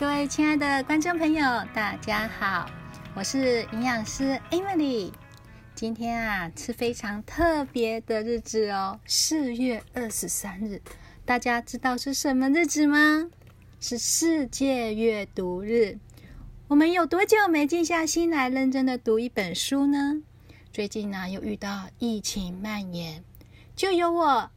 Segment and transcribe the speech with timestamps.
[0.00, 1.42] 各位亲爱的观众朋友，
[1.74, 2.70] 大家好，
[3.14, 5.12] 我是营养师 Emily。
[5.74, 10.80] 今天啊，是非常特别的日子哦，四月二十三日。
[11.26, 13.28] 大家知道是什么日子吗？
[13.78, 15.98] 是世界阅读日。
[16.68, 20.22] 我们有多久没静下心来认真的读一本书呢？
[20.72, 23.22] 最近呢，又遇到疫情蔓延，
[23.76, 24.50] 就由我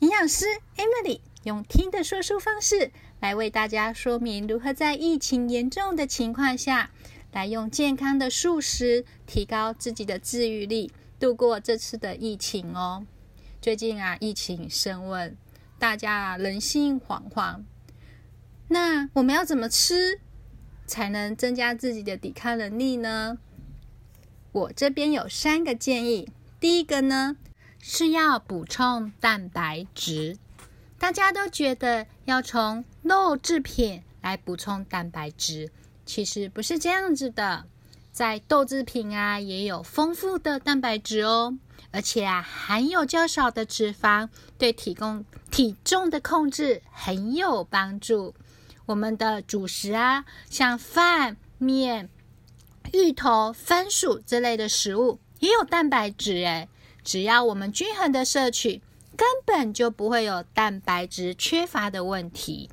[0.00, 0.44] 营养师
[0.76, 2.92] Emily 用听的说书方式。
[3.22, 6.90] 来为大家说明如何在疫情严重的情况下，
[7.30, 10.90] 来用健康的素食提高自己的自愈力，
[11.20, 13.06] 度过这次的疫情哦。
[13.60, 15.36] 最近啊，疫情升温，
[15.78, 17.60] 大家人心惶惶。
[18.66, 20.18] 那我们要怎么吃
[20.84, 23.38] 才能增加自己的抵抗能力呢？
[24.50, 26.28] 我这边有三个建议。
[26.58, 27.36] 第一个呢，
[27.78, 30.38] 是要补充蛋白质。
[31.02, 35.68] 大家都觉得要从肉制品来补充蛋白质，
[36.06, 37.64] 其实不是这样子的。
[38.12, 41.58] 在豆制品啊，也有丰富的蛋白质哦，
[41.90, 48.32] 而且啊，含有较少的脂肪，对提供体重的控制很有帮助。
[48.86, 52.08] 我们的主食啊，像饭、面、
[52.92, 56.68] 芋头、番薯这类的食物，也有蛋白质诶。
[57.02, 58.80] 只要我们均衡的摄取。
[59.16, 62.70] 根本就不会有蛋白质缺乏的问题。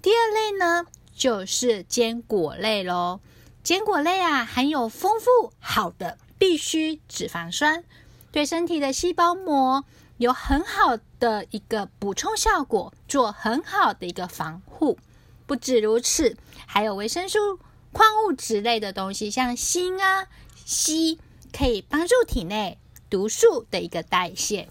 [0.00, 3.20] 第二类呢，就是坚果类喽。
[3.62, 7.82] 坚果类啊，含有丰富好的必需脂肪酸，
[8.30, 9.84] 对身体的细胞膜
[10.18, 14.98] 有很好的一个补充效果，做很好的一个防护。
[15.46, 16.36] 不止如此，
[16.66, 17.58] 还有维生素、
[17.92, 20.26] 矿物质类的东西，像锌啊、
[20.66, 21.18] 硒，
[21.52, 24.68] 可以帮助体内毒素的一个代谢。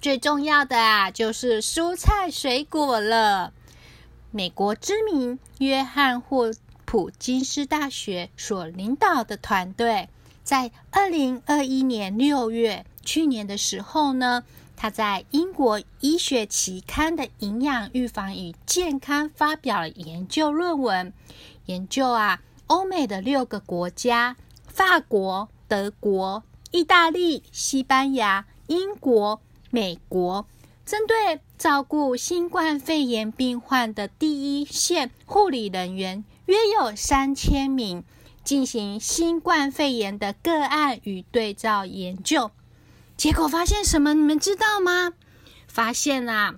[0.00, 3.52] 最重要的啊，就是蔬菜水果了。
[4.30, 6.52] 美国知名约翰霍
[6.86, 10.08] 普金斯大学所领导的团队，
[10.42, 14.42] 在二零二一年六月，去年的时候呢，
[14.74, 21.12] 他在英国医学期刊的《营养预防与健康》发表了研究论文，
[21.66, 24.36] 研究啊，欧美的六个国家：
[24.66, 29.42] 法国、德国、意大利、西班牙、英国。
[29.70, 30.46] 美国
[30.84, 38.02] 针对照顾新冠肺炎病患的第一线护理人员约有三千名，
[38.42, 42.50] 进行新冠肺炎的个案与对照研究，
[43.16, 44.14] 结果发现什么？
[44.14, 45.12] 你们知道吗？
[45.68, 46.56] 发现啊，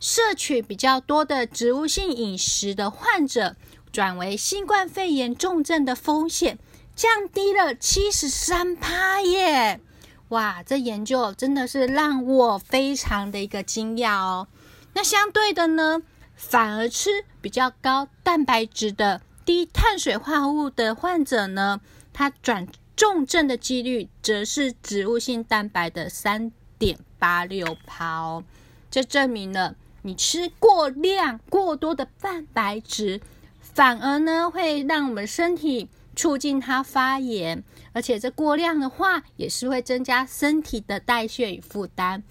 [0.00, 3.56] 摄取比较多的植物性饮食的患者，
[3.92, 6.58] 转为新冠肺炎重症的风险
[6.96, 9.80] 降低了七十三趴耶！
[10.28, 14.48] 哇，这研究真的是让我非常的一个惊讶哦。
[14.94, 16.02] 那相对的呢，
[16.34, 21.80] 反而吃比较高蛋白质的低碳水化合物的患者呢，
[22.12, 28.42] 他转重症的几率则是植物性蛋白的三点八六趴哦。
[28.90, 33.20] 这证明了你吃过量过多的蛋白质，
[33.60, 35.88] 反而呢会让我们身体。
[36.14, 42.22] 促进它发炎，而且这过量的话也是会增加身体的代谢与负担。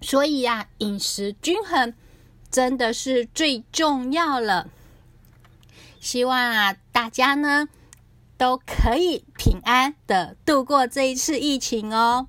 [0.00, 1.92] 所以呀，饮食均衡
[2.50, 4.70] 真的是最重要了。
[6.00, 7.68] 希望啊，大家呢
[8.36, 12.28] 都可以平安的度过这一次疫情哦。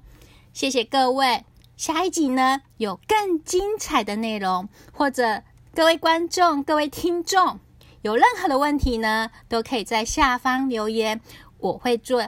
[0.52, 1.46] 谢谢各位，
[1.78, 5.44] 下一集呢有更精彩的内容，或者
[5.76, 7.60] 各位观众、各位听众。
[8.02, 11.20] 有任何的问题呢，都可以在下方留言，
[11.58, 12.28] 我会做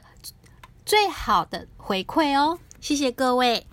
[0.86, 2.59] 最好的回馈哦。
[2.80, 3.66] 谢谢各位。